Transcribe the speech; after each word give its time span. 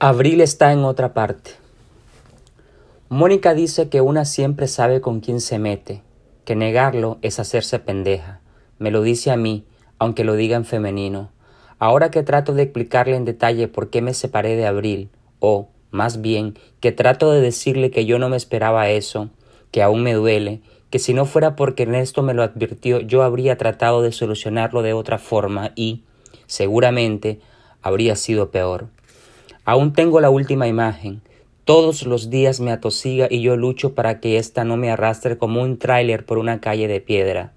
Abril 0.00 0.40
está 0.40 0.72
en 0.72 0.80
otra 0.80 1.14
parte. 1.14 1.52
Mónica 3.08 3.54
dice 3.54 3.88
que 3.88 4.00
una 4.00 4.24
siempre 4.24 4.66
sabe 4.66 5.00
con 5.00 5.20
quién 5.20 5.40
se 5.40 5.60
mete, 5.60 6.02
que 6.44 6.56
negarlo 6.56 7.18
es 7.22 7.38
hacerse 7.38 7.78
pendeja. 7.78 8.40
Me 8.78 8.90
lo 8.90 9.02
dice 9.02 9.30
a 9.30 9.36
mí, 9.36 9.64
aunque 10.00 10.24
lo 10.24 10.34
diga 10.34 10.56
en 10.56 10.64
femenino. 10.64 11.30
Ahora 11.78 12.10
que 12.10 12.24
trato 12.24 12.54
de 12.54 12.64
explicarle 12.64 13.14
en 13.14 13.24
detalle 13.24 13.68
por 13.68 13.88
qué 13.88 14.02
me 14.02 14.14
separé 14.14 14.56
de 14.56 14.66
Abril, 14.66 15.10
o, 15.38 15.68
más 15.92 16.20
bien, 16.20 16.58
que 16.80 16.90
trato 16.90 17.30
de 17.30 17.40
decirle 17.40 17.92
que 17.92 18.04
yo 18.04 18.18
no 18.18 18.28
me 18.28 18.36
esperaba 18.36 18.90
eso, 18.90 19.30
que 19.70 19.80
aún 19.80 20.02
me 20.02 20.14
duele, 20.14 20.60
que 20.90 20.98
si 20.98 21.14
no 21.14 21.24
fuera 21.24 21.54
porque 21.54 21.84
Ernesto 21.84 22.22
me 22.22 22.34
lo 22.34 22.42
advirtió, 22.42 22.98
yo 22.98 23.22
habría 23.22 23.56
tratado 23.56 24.02
de 24.02 24.10
solucionarlo 24.10 24.82
de 24.82 24.92
otra 24.92 25.18
forma 25.18 25.70
y, 25.76 26.02
seguramente, 26.46 27.38
habría 27.80 28.16
sido 28.16 28.50
peor. 28.50 28.88
Aún 29.66 29.94
tengo 29.94 30.20
la 30.20 30.28
última 30.28 30.68
imagen. 30.68 31.22
Todos 31.64 32.04
los 32.04 32.28
días 32.28 32.60
me 32.60 32.70
atosiga 32.70 33.28
y 33.30 33.40
yo 33.40 33.56
lucho 33.56 33.94
para 33.94 34.20
que 34.20 34.36
ésta 34.36 34.62
no 34.64 34.76
me 34.76 34.90
arrastre 34.90 35.38
como 35.38 35.62
un 35.62 35.78
tráiler 35.78 36.26
por 36.26 36.36
una 36.36 36.60
calle 36.60 36.86
de 36.86 37.00
piedra. 37.00 37.54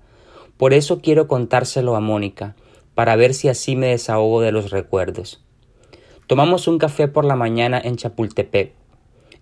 Por 0.55 0.73
eso 0.73 1.02
quiero 1.02 1.28
contárselo 1.28 1.98
a 1.98 2.00
Mónica, 2.00 2.55
para 2.95 3.17
ver 3.17 3.34
si 3.34 3.50
así 3.50 3.76
me 3.76 3.88
desahogo 3.88 4.40
de 4.40 4.54
los 4.54 4.72
recuerdos. 4.72 5.44
Tomamos 6.28 6.70
un 6.70 6.78
café 6.78 7.09
por 7.09 7.26
la 7.26 7.36
mañana 7.36 7.81
en 7.84 7.98
Chapultepec. 7.98 8.72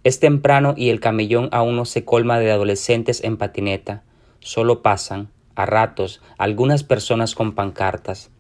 Es 0.03 0.19
temprano 0.19 0.73
y 0.75 0.89
el 0.89 0.99
camellón 0.99 1.49
aún 1.51 1.75
no 1.75 1.85
se 1.85 2.03
colma 2.03 2.39
de 2.39 2.51
adolescentes 2.51 3.23
en 3.23 3.37
patineta. 3.37 4.01
Solo 4.39 4.81
pasan, 4.81 5.29
a 5.53 5.67
ratos, 5.67 6.19
algunas 6.39 6.83
personas 6.83 7.35
con 7.35 7.53
pancartas. 7.53 8.31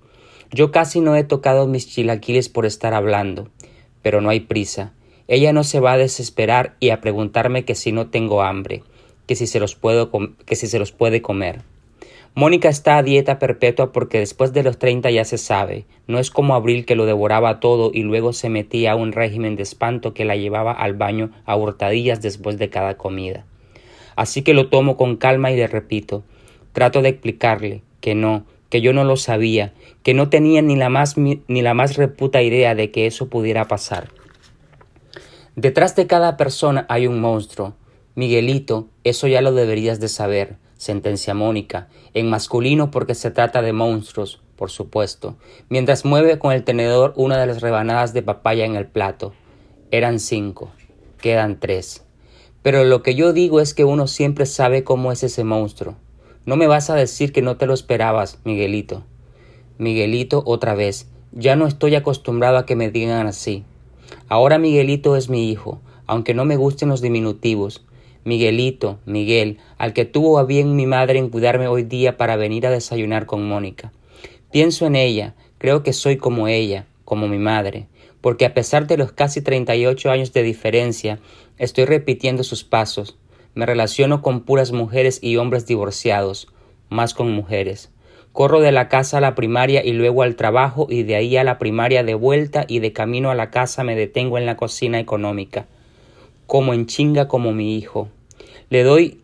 Yo 0.51 0.71
casi 0.71 0.99
no 0.99 1.15
he 1.15 1.23
tocado 1.23 1.67
mis 1.67 1.87
chilaquiles 1.87 2.49
por 2.49 2.65
estar 2.65 2.95
hablando 2.95 3.49
pero 4.05 4.21
no 4.21 4.29
hay 4.29 4.41
prisa. 4.41 4.93
Ella 5.27 5.51
no 5.51 5.63
se 5.63 5.79
va 5.79 5.93
a 5.93 5.97
desesperar 5.97 6.75
y 6.79 6.91
a 6.91 7.01
preguntarme 7.01 7.65
que 7.65 7.73
si 7.73 7.91
no 7.91 8.05
tengo 8.05 8.43
hambre, 8.43 8.83
que 9.25 9.33
si 9.33 9.47
se 9.47 9.59
los, 9.59 9.73
puedo 9.73 10.11
que 10.45 10.55
si 10.55 10.67
se 10.67 10.77
los 10.77 10.91
puede 10.91 11.23
comer. 11.23 11.63
Mónica 12.35 12.69
está 12.69 12.97
a 12.97 13.01
dieta 13.01 13.39
perpetua 13.39 13.91
porque 13.91 14.19
después 14.19 14.53
de 14.53 14.61
los 14.61 14.77
treinta 14.77 15.09
ya 15.09 15.25
se 15.25 15.39
sabe, 15.39 15.85
no 16.05 16.19
es 16.19 16.29
como 16.29 16.53
Abril 16.53 16.85
que 16.85 16.95
lo 16.95 17.07
devoraba 17.07 17.59
todo 17.59 17.89
y 17.91 18.03
luego 18.03 18.31
se 18.31 18.51
metía 18.51 18.91
a 18.91 18.95
un 18.95 19.11
régimen 19.11 19.55
de 19.55 19.63
espanto 19.63 20.13
que 20.13 20.23
la 20.23 20.35
llevaba 20.35 20.73
al 20.73 20.93
baño 20.93 21.31
a 21.47 21.55
hurtadillas 21.55 22.21
después 22.21 22.59
de 22.59 22.69
cada 22.69 22.97
comida. 22.97 23.43
Así 24.15 24.43
que 24.43 24.53
lo 24.53 24.69
tomo 24.69 24.97
con 24.97 25.15
calma 25.15 25.51
y 25.51 25.55
le 25.55 25.65
repito, 25.65 26.23
trato 26.73 27.01
de 27.01 27.09
explicarle 27.09 27.81
que 28.01 28.13
no, 28.13 28.45
que 28.69 28.81
yo 28.81 28.93
no 28.93 29.03
lo 29.03 29.17
sabía, 29.17 29.73
que 30.03 30.13
no 30.13 30.29
tenía 30.29 30.61
ni 30.61 30.75
la 30.75 30.89
más, 30.89 31.17
ni 31.17 31.43
la 31.47 31.73
más 31.73 31.95
reputa 31.95 32.41
idea 32.41 32.75
de 32.75 32.91
que 32.91 33.07
eso 33.07 33.29
pudiera 33.29 33.67
pasar. 33.67 34.09
Detrás 35.55 35.95
de 35.95 36.05
cada 36.05 36.35
persona 36.35 36.85
hay 36.89 37.07
un 37.07 37.21
monstruo. 37.21 37.75
Miguelito, 38.15 38.87
eso 39.03 39.27
ya 39.27 39.41
lo 39.41 39.53
deberías 39.53 39.99
de 39.99 40.09
saber, 40.09 40.57
sentencia 40.77 41.33
Mónica, 41.33 41.87
en 42.13 42.29
masculino 42.29 42.91
porque 42.91 43.15
se 43.15 43.31
trata 43.31 43.61
de 43.61 43.73
monstruos, 43.73 44.41
por 44.55 44.69
supuesto, 44.69 45.35
mientras 45.69 46.05
mueve 46.05 46.39
con 46.39 46.51
el 46.51 46.63
tenedor 46.63 47.13
una 47.15 47.37
de 47.37 47.47
las 47.47 47.61
rebanadas 47.61 48.13
de 48.13 48.21
papaya 48.21 48.65
en 48.65 48.75
el 48.75 48.85
plato. 48.85 49.33
Eran 49.91 50.19
cinco, 50.19 50.71
quedan 51.21 51.59
tres. 51.59 52.05
Pero 52.61 52.83
lo 52.83 53.03
que 53.03 53.15
yo 53.15 53.31
digo 53.31 53.59
es 53.59 53.73
que 53.73 53.85
uno 53.85 54.07
siempre 54.07 54.45
sabe 54.45 54.83
cómo 54.83 55.11
es 55.11 55.23
ese 55.23 55.43
monstruo. 55.43 55.95
No 56.45 56.57
me 56.57 56.67
vas 56.67 56.91
a 56.91 56.95
decir 56.95 57.31
que 57.31 57.41
no 57.41 57.57
te 57.57 57.65
lo 57.65 57.73
esperabas, 57.73 58.39
Miguelito. 58.43 59.03
Miguelito 59.79 60.43
otra 60.45 60.75
vez. 60.75 61.09
Ya 61.31 61.55
no 61.55 61.65
estoy 61.65 61.95
acostumbrado 61.95 62.57
a 62.57 62.67
que 62.67 62.75
me 62.75 62.91
digan 62.91 63.25
así. 63.25 63.63
Ahora 64.29 64.59
Miguelito 64.59 65.15
es 65.15 65.27
mi 65.27 65.49
hijo, 65.49 65.81
aunque 66.05 66.35
no 66.35 66.45
me 66.45 66.55
gusten 66.55 66.89
los 66.89 67.01
diminutivos. 67.01 67.83
Miguelito, 68.25 68.99
Miguel, 69.05 69.57
al 69.79 69.93
que 69.93 70.05
tuvo 70.05 70.37
a 70.37 70.43
bien 70.43 70.75
mi 70.75 70.85
madre 70.85 71.17
en 71.17 71.29
cuidarme 71.29 71.67
hoy 71.67 71.81
día 71.81 72.15
para 72.15 72.35
venir 72.35 72.67
a 72.67 72.71
desayunar 72.71 73.25
con 73.25 73.47
Mónica. 73.47 73.91
Pienso 74.51 74.85
en 74.85 74.95
ella, 74.95 75.33
creo 75.57 75.81
que 75.81 75.93
soy 75.93 76.17
como 76.17 76.47
ella, 76.47 76.85
como 77.05 77.27
mi 77.27 77.39
madre, 77.39 77.87
porque 78.21 78.45
a 78.45 78.53
pesar 78.53 78.85
de 78.85 78.97
los 78.97 79.11
casi 79.11 79.41
treinta 79.41 79.75
y 79.75 79.85
ocho 79.87 80.11
años 80.11 80.31
de 80.31 80.43
diferencia, 80.43 81.19
estoy 81.57 81.85
repitiendo 81.85 82.43
sus 82.43 82.63
pasos, 82.63 83.17
me 83.55 83.65
relaciono 83.65 84.21
con 84.21 84.41
puras 84.41 84.71
mujeres 84.71 85.19
y 85.21 85.37
hombres 85.37 85.65
divorciados, 85.65 86.49
más 86.89 87.13
con 87.13 87.31
mujeres. 87.31 87.89
Corro 88.33 88.59
de 88.59 88.73
la 88.73 88.89
casa 88.89 89.17
a 89.17 89.21
la 89.21 89.33
primaria 89.33 89.83
y 89.83 89.93
luego 89.93 90.21
al 90.21 90.35
trabajo 90.35 90.87
y 90.89 91.03
de 91.03 91.15
ahí 91.15 91.37
a 91.37 91.45
la 91.45 91.57
primaria 91.57 92.03
de 92.03 92.15
vuelta 92.15 92.65
y 92.67 92.79
de 92.79 92.91
camino 92.91 93.31
a 93.31 93.35
la 93.35 93.49
casa 93.49 93.85
me 93.85 93.95
detengo 93.95 94.37
en 94.37 94.45
la 94.45 94.57
cocina 94.57 94.99
económica. 94.99 95.67
Como 96.45 96.73
en 96.73 96.85
chinga 96.85 97.29
como 97.29 97.53
mi 97.53 97.77
hijo. 97.77 98.09
Le 98.69 98.83
doy 98.83 99.21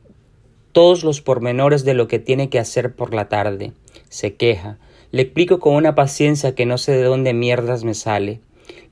todos 0.72 1.03
los 1.03 1.20
pormenores 1.22 1.84
de 1.84 1.94
lo 1.94 2.08
que 2.08 2.20
tiene 2.20 2.50
que 2.50 2.58
hacer 2.58 2.96
por 2.96 3.14
la 3.14 3.28
tarde. 3.28 3.74
Se 4.08 4.36
queja. 4.36 4.78
Le 5.12 5.24
explico 5.24 5.59
con 5.59 5.75
una 5.75 5.94
paciencia 5.94 6.56
que 6.56 6.66
no 6.66 6.78
sé 6.78 6.94
de 6.94 7.03
dónde 7.03 7.34
mierdas 7.34 7.84
me 7.84 7.94
sale. 7.94 8.40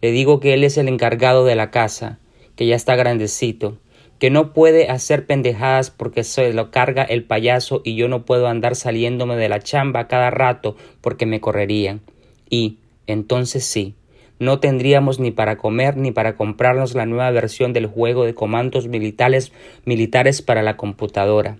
Le 0.01 0.11
digo 0.11 0.41
que 0.41 0.53
él 0.53 0.65
es 0.65 0.77
el 0.77 0.89
encargado 0.89 1.45
de 1.45 1.55
la 1.55 1.71
casa, 1.71 2.19
que 2.57 2.65
ya 2.65 2.75
está 2.75 2.97
grandecito, 2.97 3.77
que 4.19 4.29
no 4.29 4.53
puede 4.53 4.89
hacer 4.89 5.25
pendejadas 5.25 5.89
porque 5.89 6.23
se 6.23 6.53
lo 6.53 6.71
carga 6.71 7.03
el 7.03 7.23
payaso 7.23 7.81
y 7.83 7.95
yo 7.95 8.07
no 8.09 8.25
puedo 8.25 8.47
andar 8.47 8.75
saliéndome 8.75 9.37
de 9.37 9.49
la 9.49 9.59
chamba 9.59 10.07
cada 10.07 10.29
rato 10.29 10.75
porque 11.01 11.25
me 11.25 11.39
correrían. 11.39 12.01
Y, 12.49 12.79
entonces 13.07 13.63
sí, 13.63 13.95
no 14.37 14.59
tendríamos 14.59 15.19
ni 15.19 15.31
para 15.31 15.57
comer 15.57 15.97
ni 15.97 16.11
para 16.11 16.35
comprarnos 16.35 16.95
la 16.95 17.05
nueva 17.05 17.31
versión 17.31 17.73
del 17.73 17.87
juego 17.87 18.25
de 18.25 18.35
comandos 18.35 18.87
militares, 18.87 19.53
militares 19.85 20.41
para 20.41 20.63
la 20.63 20.77
computadora. 20.77 21.57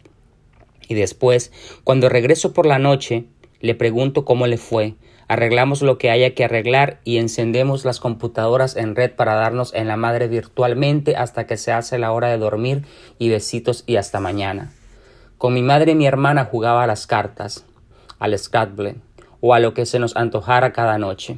Y 0.88 0.96
después, 0.96 1.52
cuando 1.84 2.10
regreso 2.10 2.54
por 2.54 2.66
la 2.66 2.80
noche, 2.80 3.26
le 3.62 3.76
pregunto 3.76 4.26
cómo 4.26 4.48
le 4.48 4.58
fue, 4.58 4.96
arreglamos 5.30 5.84
lo 5.84 6.00
que 6.00 6.10
haya 6.10 6.34
que 6.34 6.44
arreglar 6.44 7.00
y 7.06 7.18
encendemos 7.18 7.86
las 7.86 8.00
computadoras 8.00 8.76
en 8.76 8.96
red 8.96 9.12
para 9.12 9.36
darnos 9.36 9.74
en 9.76 9.88
la 9.88 9.96
madre 9.96 10.28
virtualmente 10.28 11.16
hasta 11.16 11.46
que 11.46 11.56
se 11.56 11.72
hace 11.72 12.00
la 12.00 12.12
hora 12.12 12.30
de 12.30 12.40
dormir 12.40 12.84
y 13.20 13.30
besitos 13.30 13.84
y 13.86 13.98
hasta 13.98 14.20
mañana. 14.20 14.74
Con 15.38 15.54
mi 15.54 15.62
madre 15.62 15.92
y 15.92 15.96
mi 15.96 16.08
hermana 16.08 16.46
jugaba 16.46 16.84
a 16.84 16.88
las 16.88 17.06
cartas, 17.06 17.64
al 18.18 18.38
Scrabble 18.38 18.96
o 19.40 19.54
a 19.54 19.60
lo 19.60 19.76
que 19.76 19.86
se 19.86 20.00
nos 20.00 20.16
antojara 20.18 20.74
cada 20.74 20.98
noche. 20.98 21.38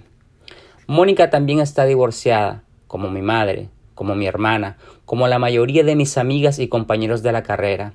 Mónica 0.88 1.30
también 1.30 1.60
está 1.60 1.86
divorciada, 1.86 2.64
como 2.88 3.10
mi 3.10 3.22
madre, 3.22 3.68
como 3.94 4.16
mi 4.16 4.26
hermana, 4.26 4.78
como 5.04 5.28
la 5.28 5.38
mayoría 5.38 5.84
de 5.84 5.98
mis 5.98 6.18
amigas 6.18 6.60
y 6.60 6.70
compañeros 6.70 7.24
de 7.24 7.34
la 7.34 7.44
carrera. 7.44 7.92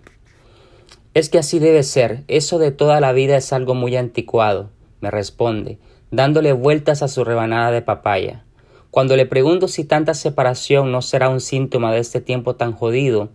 Es 1.14 1.30
que 1.30 1.38
así 1.38 1.58
debe 1.58 1.82
ser, 1.82 2.22
eso 2.28 2.58
de 2.58 2.70
toda 2.70 3.00
la 3.00 3.12
vida 3.12 3.38
es 3.38 3.54
algo 3.54 3.74
muy 3.74 3.96
anticuado, 3.96 4.68
me 5.00 5.10
responde, 5.10 5.78
dándole 6.10 6.52
vueltas 6.52 7.02
a 7.02 7.08
su 7.08 7.24
rebanada 7.24 7.70
de 7.70 7.82
papaya. 7.82 8.44
Cuando 8.90 9.16
le 9.16 9.26
pregunto 9.26 9.68
si 9.68 9.84
tanta 9.84 10.14
separación 10.14 10.90
no 10.92 11.02
será 11.02 11.28
un 11.28 11.40
síntoma 11.40 11.92
de 11.92 11.98
este 11.98 12.20
tiempo 12.20 12.56
tan 12.56 12.72
jodido, 12.72 13.28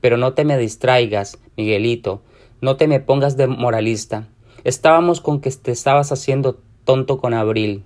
pero 0.00 0.16
no 0.16 0.34
te 0.34 0.44
me 0.44 0.58
distraigas, 0.58 1.38
Miguelito, 1.56 2.22
no 2.60 2.76
te 2.76 2.88
me 2.88 3.00
pongas 3.00 3.36
de 3.36 3.46
moralista. 3.46 4.28
Estábamos 4.64 5.20
con 5.20 5.40
que 5.40 5.50
te 5.50 5.70
estabas 5.70 6.10
haciendo 6.10 6.58
tonto 6.84 7.18
con 7.18 7.34
Abril. 7.34 7.84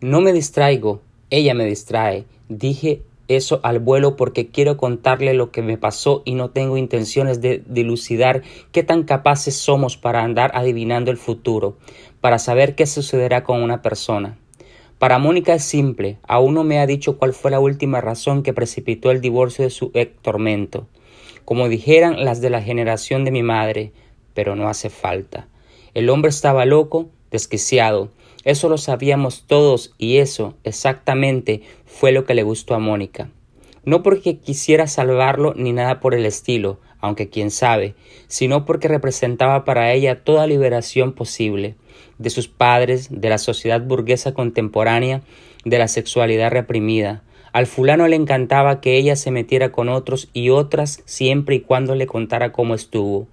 No 0.00 0.20
me 0.20 0.32
distraigo, 0.32 1.00
ella 1.30 1.54
me 1.54 1.66
distrae. 1.66 2.24
Dije 2.48 3.02
eso 3.28 3.60
al 3.62 3.78
vuelo 3.78 4.16
porque 4.16 4.48
quiero 4.48 4.76
contarle 4.76 5.34
lo 5.34 5.50
que 5.52 5.62
me 5.62 5.78
pasó 5.78 6.22
y 6.24 6.34
no 6.34 6.50
tengo 6.50 6.76
intenciones 6.76 7.40
de 7.40 7.62
dilucidar 7.66 8.42
qué 8.72 8.82
tan 8.82 9.04
capaces 9.04 9.54
somos 9.54 9.96
para 9.96 10.22
andar 10.22 10.50
adivinando 10.54 11.10
el 11.10 11.18
futuro, 11.18 11.76
para 12.20 12.38
saber 12.38 12.74
qué 12.74 12.86
sucederá 12.86 13.44
con 13.44 13.62
una 13.62 13.82
persona. 13.82 14.38
Para 14.98 15.18
Mónica 15.18 15.54
es 15.54 15.62
simple, 15.62 16.18
aún 16.26 16.54
no 16.54 16.64
me 16.64 16.80
ha 16.80 16.86
dicho 16.86 17.18
cuál 17.18 17.32
fue 17.32 17.52
la 17.52 17.60
última 17.60 18.00
razón 18.00 18.42
que 18.42 18.52
precipitó 18.52 19.12
el 19.12 19.20
divorcio 19.20 19.64
de 19.64 19.70
su 19.70 19.92
ex 19.94 20.20
tormento, 20.22 20.88
como 21.44 21.68
dijeran 21.68 22.24
las 22.24 22.40
de 22.40 22.50
la 22.50 22.62
generación 22.62 23.24
de 23.24 23.30
mi 23.30 23.44
madre, 23.44 23.92
pero 24.34 24.56
no 24.56 24.68
hace 24.68 24.90
falta. 24.90 25.46
El 25.94 26.10
hombre 26.10 26.30
estaba 26.30 26.64
loco, 26.64 27.10
desquiciado, 27.30 28.10
eso 28.48 28.70
lo 28.70 28.78
sabíamos 28.78 29.44
todos 29.46 29.92
y 29.98 30.16
eso 30.16 30.54
exactamente 30.64 31.60
fue 31.84 32.12
lo 32.12 32.24
que 32.24 32.32
le 32.32 32.42
gustó 32.42 32.74
a 32.74 32.78
Mónica. 32.78 33.28
No 33.84 34.02
porque 34.02 34.38
quisiera 34.38 34.86
salvarlo 34.86 35.52
ni 35.54 35.74
nada 35.74 36.00
por 36.00 36.14
el 36.14 36.24
estilo, 36.24 36.78
aunque 36.98 37.28
quién 37.28 37.50
sabe, 37.50 37.94
sino 38.26 38.64
porque 38.64 38.88
representaba 38.88 39.66
para 39.66 39.92
ella 39.92 40.24
toda 40.24 40.46
liberación 40.46 41.12
posible, 41.12 41.74
de 42.16 42.30
sus 42.30 42.48
padres, 42.48 43.08
de 43.10 43.28
la 43.28 43.36
sociedad 43.36 43.82
burguesa 43.82 44.32
contemporánea, 44.32 45.20
de 45.66 45.76
la 45.76 45.86
sexualidad 45.86 46.50
reprimida. 46.50 47.22
Al 47.52 47.66
fulano 47.66 48.08
le 48.08 48.16
encantaba 48.16 48.80
que 48.80 48.96
ella 48.96 49.16
se 49.16 49.30
metiera 49.30 49.72
con 49.72 49.90
otros 49.90 50.30
y 50.32 50.48
otras 50.48 51.02
siempre 51.04 51.56
y 51.56 51.60
cuando 51.60 51.94
le 51.94 52.06
contara 52.06 52.50
cómo 52.50 52.74
estuvo. 52.74 53.26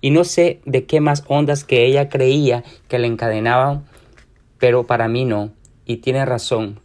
Y 0.00 0.12
no 0.12 0.24
sé 0.24 0.60
de 0.64 0.86
qué 0.86 1.00
más 1.02 1.24
ondas 1.28 1.64
que 1.64 1.84
ella 1.84 2.08
creía 2.08 2.64
que 2.88 2.98
le 2.98 3.06
encadenaban 3.06 3.84
pero 4.58 4.86
para 4.86 5.08
mí 5.08 5.24
no, 5.24 5.50
y 5.84 5.98
tiene 5.98 6.24
razón. 6.24 6.80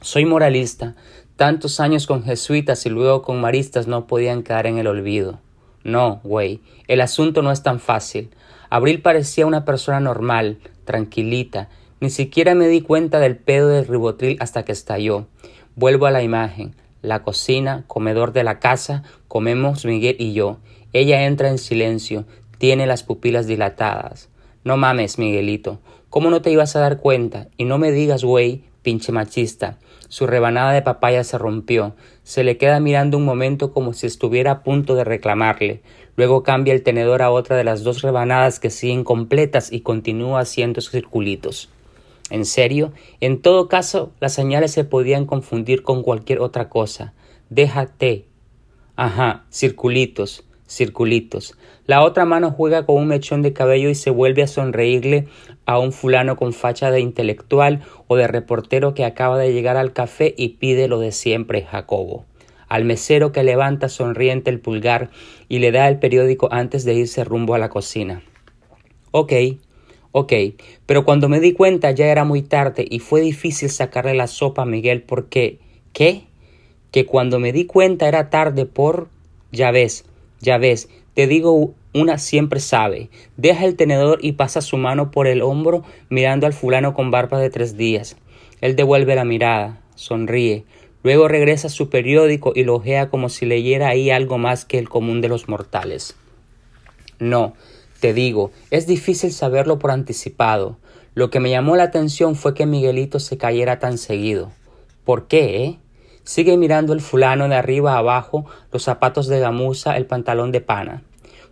Soy 0.00 0.24
moralista. 0.24 0.94
Tantos 1.36 1.80
años 1.80 2.06
con 2.06 2.22
jesuitas 2.22 2.86
y 2.86 2.88
luego 2.88 3.22
con 3.22 3.40
maristas 3.40 3.86
no 3.86 4.06
podían 4.06 4.42
quedar 4.42 4.66
en 4.66 4.78
el 4.78 4.86
olvido. 4.86 5.38
No, 5.84 6.20
güey, 6.24 6.60
el 6.88 7.00
asunto 7.00 7.42
no 7.42 7.52
es 7.52 7.62
tan 7.62 7.78
fácil. 7.78 8.30
Abril 8.70 9.02
parecía 9.02 9.46
una 9.46 9.64
persona 9.64 10.00
normal, 10.00 10.58
tranquilita. 10.84 11.68
Ni 12.00 12.10
siquiera 12.10 12.54
me 12.54 12.68
di 12.68 12.80
cuenta 12.80 13.20
del 13.20 13.36
pedo 13.36 13.68
del 13.68 13.86
ribotril 13.86 14.36
hasta 14.40 14.64
que 14.64 14.72
estalló. 14.72 15.26
Vuelvo 15.74 16.06
a 16.06 16.10
la 16.10 16.22
imagen. 16.22 16.74
La 17.02 17.22
cocina, 17.22 17.84
comedor 17.86 18.32
de 18.32 18.42
la 18.42 18.58
casa, 18.58 19.02
comemos 19.28 19.84
Miguel 19.84 20.16
y 20.18 20.32
yo. 20.32 20.58
Ella 20.92 21.26
entra 21.26 21.48
en 21.50 21.58
silencio, 21.58 22.24
tiene 22.58 22.86
las 22.86 23.02
pupilas 23.02 23.46
dilatadas. 23.46 24.28
No 24.64 24.76
mames, 24.76 25.18
Miguelito, 25.18 25.78
¿cómo 26.16 26.30
no 26.30 26.40
te 26.40 26.50
ibas 26.50 26.74
a 26.74 26.80
dar 26.80 26.96
cuenta? 26.96 27.48
Y 27.58 27.66
no 27.66 27.76
me 27.76 27.92
digas, 27.92 28.24
güey, 28.24 28.62
pinche 28.80 29.12
machista. 29.12 29.76
Su 30.08 30.26
rebanada 30.26 30.72
de 30.72 30.80
papaya 30.80 31.22
se 31.24 31.36
rompió. 31.36 31.94
Se 32.22 32.42
le 32.42 32.56
queda 32.56 32.80
mirando 32.80 33.18
un 33.18 33.26
momento 33.26 33.74
como 33.74 33.92
si 33.92 34.06
estuviera 34.06 34.50
a 34.50 34.62
punto 34.62 34.94
de 34.94 35.04
reclamarle. 35.04 35.82
Luego 36.16 36.42
cambia 36.42 36.72
el 36.72 36.82
tenedor 36.82 37.20
a 37.20 37.30
otra 37.30 37.54
de 37.54 37.64
las 37.64 37.84
dos 37.84 38.00
rebanadas 38.00 38.60
que 38.60 38.70
siguen 38.70 39.04
completas 39.04 39.70
y 39.70 39.80
continúa 39.80 40.40
haciendo 40.40 40.80
circulitos. 40.80 41.68
¿En 42.30 42.46
serio? 42.46 42.94
En 43.20 43.42
todo 43.42 43.68
caso, 43.68 44.10
las 44.18 44.32
señales 44.32 44.70
se 44.70 44.84
podían 44.84 45.26
confundir 45.26 45.82
con 45.82 46.02
cualquier 46.02 46.40
otra 46.40 46.70
cosa. 46.70 47.12
Déjate. 47.50 48.24
Ajá, 48.96 49.44
circulitos, 49.52 50.45
circulitos. 50.66 51.56
La 51.86 52.02
otra 52.02 52.24
mano 52.24 52.50
juega 52.50 52.86
con 52.86 52.96
un 52.96 53.08
mechón 53.08 53.42
de 53.42 53.52
cabello 53.52 53.88
y 53.88 53.94
se 53.94 54.10
vuelve 54.10 54.42
a 54.42 54.48
sonreírle 54.48 55.26
a 55.64 55.78
un 55.78 55.92
fulano 55.92 56.36
con 56.36 56.52
facha 56.52 56.90
de 56.90 57.00
intelectual 57.00 57.82
o 58.06 58.16
de 58.16 58.26
reportero 58.26 58.94
que 58.94 59.04
acaba 59.04 59.38
de 59.38 59.52
llegar 59.52 59.76
al 59.76 59.92
café 59.92 60.34
y 60.36 60.50
pide 60.50 60.88
lo 60.88 60.98
de 60.98 61.12
siempre, 61.12 61.62
Jacobo. 61.62 62.24
Al 62.68 62.84
mesero 62.84 63.30
que 63.30 63.44
levanta 63.44 63.88
sonriente 63.88 64.50
el 64.50 64.60
pulgar 64.60 65.10
y 65.48 65.60
le 65.60 65.70
da 65.70 65.88
el 65.88 65.98
periódico 65.98 66.48
antes 66.50 66.84
de 66.84 66.94
irse 66.94 67.22
rumbo 67.22 67.54
a 67.54 67.58
la 67.58 67.68
cocina. 67.68 68.22
Ok, 69.12 69.32
Ok, 70.18 70.32
pero 70.86 71.04
cuando 71.04 71.28
me 71.28 71.40
di 71.40 71.52
cuenta 71.52 71.90
ya 71.90 72.06
era 72.06 72.24
muy 72.24 72.40
tarde 72.40 72.86
y 72.88 73.00
fue 73.00 73.20
difícil 73.20 73.68
sacarle 73.68 74.14
la 74.14 74.28
sopa 74.28 74.62
a 74.62 74.64
Miguel 74.64 75.02
porque... 75.02 75.58
¿Qué? 75.92 76.24
Que 76.90 77.04
cuando 77.04 77.38
me 77.38 77.52
di 77.52 77.66
cuenta 77.66 78.08
era 78.08 78.30
tarde 78.30 78.64
por... 78.64 79.10
Ya 79.52 79.70
ves, 79.72 80.06
ya 80.40 80.58
ves, 80.58 80.88
te 81.14 81.26
digo 81.26 81.74
una 81.94 82.18
siempre 82.18 82.60
sabe. 82.60 83.08
Deja 83.36 83.64
el 83.64 83.76
tenedor 83.76 84.18
y 84.20 84.32
pasa 84.32 84.60
su 84.60 84.76
mano 84.76 85.10
por 85.10 85.26
el 85.26 85.42
hombro 85.42 85.82
mirando 86.10 86.46
al 86.46 86.52
fulano 86.52 86.92
con 86.92 87.10
barba 87.10 87.40
de 87.40 87.50
tres 87.50 87.76
días. 87.76 88.16
Él 88.60 88.76
devuelve 88.76 89.14
la 89.14 89.24
mirada, 89.24 89.80
sonríe, 89.94 90.64
luego 91.02 91.28
regresa 91.28 91.68
a 91.68 91.70
su 91.70 91.88
periódico 91.88 92.52
y 92.54 92.64
lo 92.64 92.74
ojea 92.74 93.08
como 93.08 93.28
si 93.28 93.46
leyera 93.46 93.88
ahí 93.88 94.10
algo 94.10 94.38
más 94.38 94.64
que 94.64 94.78
el 94.78 94.88
común 94.88 95.20
de 95.20 95.28
los 95.28 95.48
mortales. 95.48 96.16
No, 97.18 97.54
te 98.00 98.12
digo, 98.12 98.50
es 98.70 98.86
difícil 98.86 99.32
saberlo 99.32 99.78
por 99.78 99.90
anticipado. 99.90 100.76
Lo 101.14 101.30
que 101.30 101.40
me 101.40 101.48
llamó 101.48 101.76
la 101.76 101.84
atención 101.84 102.36
fue 102.36 102.52
que 102.52 102.66
Miguelito 102.66 103.20
se 103.20 103.38
cayera 103.38 103.78
tan 103.78 103.96
seguido. 103.96 104.52
¿Por 105.04 105.28
qué, 105.28 105.64
eh? 105.64 105.78
Sigue 106.26 106.56
mirando 106.56 106.92
el 106.92 107.00
fulano 107.00 107.48
de 107.48 107.54
arriba 107.54 107.94
a 107.94 107.98
abajo, 107.98 108.46
los 108.72 108.82
zapatos 108.82 109.28
de 109.28 109.38
gamuza, 109.38 109.96
el 109.96 110.06
pantalón 110.06 110.50
de 110.50 110.60
pana. 110.60 111.04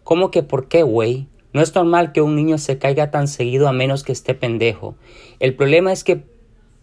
¿Cómo 0.03 0.33
que 0.33 0.43
por 0.43 0.67
qué, 0.67 0.83
güey? 0.83 1.29
No 1.53 1.63
es 1.63 1.73
normal 1.77 2.11
que 2.11 2.21
un 2.21 2.35
niño 2.35 2.59
se 2.59 2.77
caiga 2.77 3.13
tan 3.13 3.29
seguido 3.29 3.69
a 3.69 3.73
menos 3.73 4.03
que 4.03 4.11
esté 4.11 4.35
pendejo. 4.35 4.97
El 5.39 5.55
problema 5.55 5.93
es 5.93 6.03
que 6.03 6.25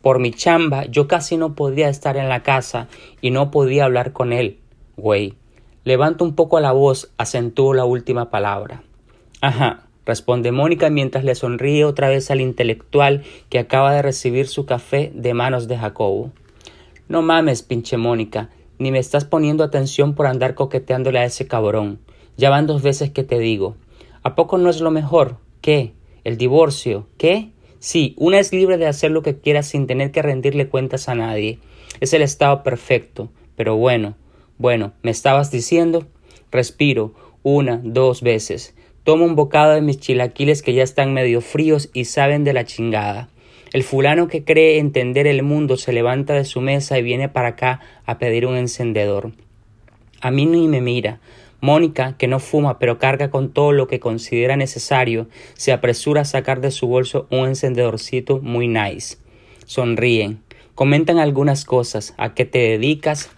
por 0.01 0.19
mi 0.19 0.31
chamba 0.31 0.85
yo 0.85 1.09
casi 1.09 1.35
no 1.35 1.53
podía 1.53 1.89
estar 1.89 2.15
en 2.15 2.29
la 2.29 2.43
casa 2.43 2.87
y 3.19 3.31
no 3.31 3.51
podía 3.51 3.83
hablar 3.83 4.13
con 4.13 4.31
él, 4.31 4.57
güey. 4.95 5.33
Levanto 5.83 6.23
un 6.23 6.33
poco 6.33 6.61
la 6.61 6.71
voz, 6.71 7.11
acentúo 7.17 7.73
la 7.73 7.83
última 7.83 8.29
palabra. 8.29 8.83
Ajá, 9.41 9.83
responde 10.05 10.53
Mónica 10.53 10.89
mientras 10.89 11.25
le 11.25 11.35
sonríe 11.35 11.83
otra 11.83 12.07
vez 12.07 12.31
al 12.31 12.39
intelectual 12.39 13.23
que 13.49 13.59
acaba 13.59 13.93
de 13.93 14.01
recibir 14.01 14.47
su 14.47 14.65
café 14.65 15.11
de 15.13 15.33
manos 15.33 15.67
de 15.67 15.77
Jacobo. 15.77 16.31
No 17.11 17.21
mames, 17.21 17.61
pinche 17.61 17.97
Mónica, 17.97 18.51
ni 18.79 18.89
me 18.89 18.97
estás 18.97 19.25
poniendo 19.25 19.65
atención 19.65 20.15
por 20.15 20.27
andar 20.27 20.55
coqueteándole 20.55 21.19
a 21.19 21.25
ese 21.25 21.45
cabrón. 21.45 21.99
Ya 22.37 22.49
van 22.49 22.67
dos 22.67 22.83
veces 22.83 23.09
que 23.09 23.25
te 23.25 23.37
digo. 23.37 23.75
¿A 24.23 24.33
poco 24.33 24.57
no 24.57 24.69
es 24.69 24.79
lo 24.79 24.91
mejor? 24.91 25.35
¿Qué? 25.59 25.91
¿El 26.23 26.37
divorcio? 26.37 27.09
¿Qué? 27.17 27.51
Sí, 27.79 28.15
una 28.17 28.39
es 28.39 28.53
libre 28.53 28.77
de 28.77 28.87
hacer 28.87 29.11
lo 29.11 29.23
que 29.23 29.37
quiera 29.37 29.61
sin 29.61 29.87
tener 29.87 30.13
que 30.13 30.21
rendirle 30.21 30.69
cuentas 30.69 31.09
a 31.09 31.15
nadie. 31.15 31.59
Es 31.99 32.13
el 32.13 32.21
estado 32.21 32.63
perfecto. 32.63 33.27
Pero 33.57 33.75
bueno, 33.75 34.15
bueno, 34.57 34.93
¿me 35.03 35.11
estabas 35.11 35.51
diciendo? 35.51 36.07
Respiro 36.49 37.13
una, 37.43 37.81
dos 37.83 38.21
veces. 38.21 38.73
Tomo 39.03 39.25
un 39.25 39.35
bocado 39.35 39.73
de 39.73 39.81
mis 39.81 39.99
chilaquiles 39.99 40.61
que 40.61 40.73
ya 40.73 40.83
están 40.83 41.13
medio 41.13 41.41
fríos 41.41 41.89
y 41.93 42.05
saben 42.05 42.45
de 42.45 42.53
la 42.53 42.63
chingada. 42.63 43.27
El 43.73 43.83
fulano 43.83 44.27
que 44.27 44.43
cree 44.43 44.79
entender 44.79 45.27
el 45.27 45.43
mundo 45.43 45.77
se 45.77 45.93
levanta 45.93 46.33
de 46.33 46.43
su 46.43 46.59
mesa 46.59 46.99
y 46.99 47.03
viene 47.03 47.29
para 47.29 47.49
acá 47.49 47.79
a 48.05 48.17
pedir 48.17 48.45
un 48.45 48.57
encendedor. 48.57 49.31
A 50.19 50.29
mí 50.29 50.45
ni 50.45 50.67
me 50.67 50.81
mira. 50.81 51.21
Mónica, 51.61 52.17
que 52.17 52.27
no 52.27 52.39
fuma 52.39 52.79
pero 52.79 52.99
carga 52.99 53.29
con 53.29 53.53
todo 53.53 53.71
lo 53.71 53.87
que 53.87 54.01
considera 54.01 54.57
necesario, 54.57 55.27
se 55.53 55.71
apresura 55.71 56.21
a 56.21 56.25
sacar 56.25 56.59
de 56.59 56.71
su 56.71 56.87
bolso 56.87 57.27
un 57.29 57.47
encendedorcito 57.47 58.39
muy 58.39 58.67
nice. 58.67 59.17
Sonríen. 59.65 60.41
Comentan 60.75 61.17
algunas 61.17 61.63
cosas. 61.63 62.13
¿A 62.17 62.33
qué 62.33 62.43
te 62.43 62.59
dedicas? 62.59 63.29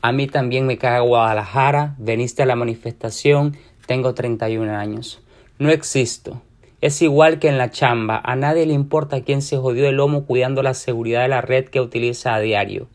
A 0.00 0.12
mí 0.12 0.26
también 0.26 0.66
me 0.66 0.78
cae 0.78 1.00
Guadalajara. 1.00 1.96
Veniste 1.98 2.42
a 2.42 2.46
la 2.46 2.56
manifestación. 2.56 3.58
Tengo 3.86 4.14
31 4.14 4.72
años. 4.74 5.20
No 5.58 5.70
existo. 5.70 6.40
Es 6.82 7.00
igual 7.00 7.38
que 7.38 7.48
en 7.48 7.56
la 7.56 7.70
chamba. 7.70 8.20
A 8.22 8.36
nadie 8.36 8.66
le 8.66 8.74
importa 8.74 9.22
quién 9.22 9.40
se 9.40 9.56
jodió 9.56 9.88
el 9.88 9.96
lomo 9.96 10.26
cuidando 10.26 10.62
la 10.62 10.74
seguridad 10.74 11.22
de 11.22 11.28
la 11.28 11.40
red 11.40 11.64
que 11.66 11.80
utiliza 11.80 12.34
a 12.34 12.40
diario. 12.40 12.88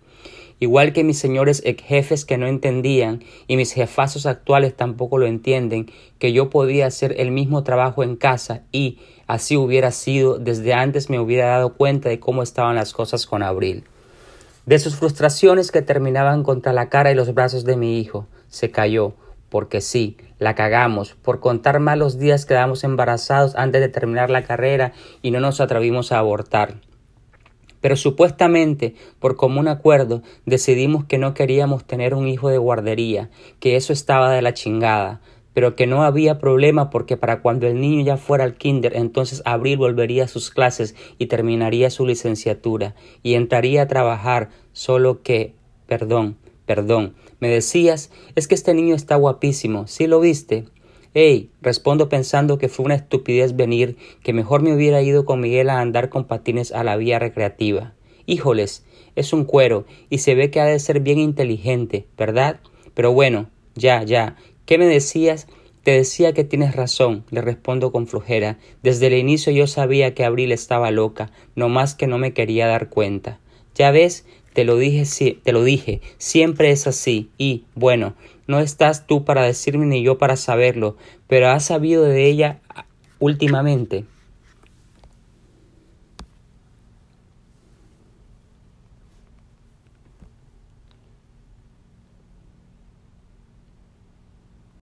Igual 0.59 0.93
que 0.93 1.03
mis 1.03 1.17
señores 1.17 1.63
ex 1.65 1.83
jefes 1.83 2.23
que 2.23 2.37
no 2.37 2.45
entendían 2.45 3.23
y 3.47 3.57
mis 3.57 3.73
jefazos 3.73 4.27
actuales 4.27 4.75
tampoco 4.75 5.17
lo 5.17 5.25
entienden, 5.25 5.89
que 6.19 6.33
yo 6.33 6.51
podía 6.51 6.85
hacer 6.85 7.15
el 7.17 7.31
mismo 7.31 7.63
trabajo 7.63 8.03
en 8.03 8.15
casa 8.15 8.61
y, 8.71 8.99
así 9.25 9.57
hubiera 9.57 9.89
sido, 9.89 10.37
desde 10.37 10.75
antes 10.75 11.09
me 11.09 11.19
hubiera 11.19 11.47
dado 11.47 11.73
cuenta 11.73 12.09
de 12.09 12.19
cómo 12.19 12.43
estaban 12.43 12.75
las 12.75 12.93
cosas 12.93 13.25
con 13.25 13.41
Abril. 13.41 13.85
De 14.67 14.77
sus 14.77 14.95
frustraciones 14.95 15.71
que 15.71 15.81
terminaban 15.81 16.43
contra 16.43 16.73
la 16.73 16.89
cara 16.89 17.11
y 17.11 17.15
los 17.15 17.33
brazos 17.33 17.65
de 17.65 17.77
mi 17.77 17.99
hijo, 17.99 18.27
se 18.47 18.69
cayó, 18.69 19.13
porque 19.51 19.81
sí, 19.81 20.15
la 20.39 20.55
cagamos, 20.55 21.13
por 21.21 21.41
contar 21.41 21.81
mal 21.81 21.99
los 21.99 22.17
días 22.17 22.45
quedamos 22.45 22.85
embarazados 22.85 23.53
antes 23.55 23.81
de 23.81 23.89
terminar 23.89 24.29
la 24.29 24.43
carrera 24.43 24.93
y 25.21 25.31
no 25.31 25.41
nos 25.41 25.59
atrevimos 25.59 26.13
a 26.13 26.19
abortar. 26.19 26.75
Pero 27.81 27.97
supuestamente, 27.97 28.95
por 29.19 29.35
común 29.35 29.67
acuerdo, 29.67 30.21
decidimos 30.45 31.03
que 31.03 31.17
no 31.17 31.33
queríamos 31.33 31.83
tener 31.83 32.15
un 32.15 32.29
hijo 32.29 32.47
de 32.47 32.59
guardería, 32.59 33.29
que 33.59 33.75
eso 33.75 33.91
estaba 33.91 34.31
de 34.31 34.41
la 34.41 34.53
chingada, 34.53 35.19
pero 35.53 35.75
que 35.75 35.85
no 35.85 36.03
había 36.03 36.39
problema 36.39 36.89
porque 36.89 37.17
para 37.17 37.41
cuando 37.41 37.67
el 37.67 37.81
niño 37.81 38.05
ya 38.05 38.15
fuera 38.15 38.45
al 38.45 38.55
kinder, 38.55 38.95
entonces 38.95 39.41
Abril 39.43 39.77
volvería 39.77 40.23
a 40.23 40.29
sus 40.29 40.49
clases 40.49 40.95
y 41.17 41.25
terminaría 41.25 41.89
su 41.89 42.05
licenciatura 42.05 42.95
y 43.21 43.33
entraría 43.33 43.81
a 43.81 43.87
trabajar, 43.87 44.47
solo 44.71 45.21
que, 45.23 45.55
perdón, 45.87 46.37
Perdón, 46.73 47.15
me 47.41 47.49
decías, 47.49 48.11
es 48.35 48.47
que 48.47 48.55
este 48.55 48.73
niño 48.73 48.95
está 48.95 49.17
guapísimo, 49.17 49.87
¿sí 49.87 50.07
lo 50.07 50.21
viste? 50.21 50.63
Ey, 51.13 51.49
respondo 51.61 52.07
pensando 52.07 52.57
que 52.57 52.69
fue 52.69 52.85
una 52.85 52.95
estupidez 52.95 53.57
venir, 53.57 53.97
que 54.23 54.31
mejor 54.31 54.61
me 54.61 54.73
hubiera 54.73 55.01
ido 55.01 55.25
con 55.25 55.41
Miguel 55.41 55.69
a 55.69 55.81
andar 55.81 56.07
con 56.07 56.23
patines 56.23 56.71
a 56.71 56.85
la 56.85 56.95
vía 56.95 57.19
recreativa. 57.19 57.93
Híjoles, 58.25 58.85
es 59.17 59.33
un 59.33 59.43
cuero, 59.43 59.83
y 60.09 60.19
se 60.19 60.33
ve 60.33 60.49
que 60.49 60.61
ha 60.61 60.65
de 60.65 60.79
ser 60.79 61.01
bien 61.01 61.19
inteligente, 61.19 62.07
¿verdad? 62.17 62.61
Pero 62.93 63.11
bueno, 63.11 63.49
ya, 63.75 64.03
ya. 64.03 64.37
¿Qué 64.65 64.77
me 64.77 64.85
decías? 64.85 65.47
Te 65.83 65.91
decía 65.91 66.31
que 66.31 66.45
tienes 66.45 66.73
razón, 66.73 67.25
le 67.31 67.41
respondo 67.41 67.91
con 67.91 68.07
flojera. 68.07 68.59
Desde 68.81 69.07
el 69.07 69.15
inicio 69.15 69.51
yo 69.51 69.67
sabía 69.67 70.15
que 70.15 70.23
Abril 70.23 70.53
estaba 70.53 70.89
loca, 70.89 71.33
no 71.53 71.67
más 71.67 71.95
que 71.95 72.07
no 72.07 72.17
me 72.17 72.33
quería 72.33 72.67
dar 72.67 72.87
cuenta. 72.87 73.41
Ya 73.75 73.91
ves, 73.91 74.25
te 74.53 74.63
lo 74.63 74.77
dije, 74.77 75.37
te 75.43 75.51
lo 75.51 75.63
dije, 75.63 76.01
siempre 76.17 76.71
es 76.71 76.87
así. 76.87 77.29
Y, 77.37 77.63
bueno, 77.75 78.15
no 78.47 78.59
estás 78.59 79.07
tú 79.07 79.23
para 79.23 79.43
decirme 79.43 79.85
ni 79.85 80.03
yo 80.03 80.17
para 80.17 80.35
saberlo, 80.35 80.97
pero 81.27 81.49
has 81.49 81.65
sabido 81.65 82.03
de 82.03 82.25
ella 82.25 82.59
últimamente. 83.19 84.05